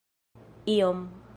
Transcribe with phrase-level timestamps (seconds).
[0.75, 0.99] iom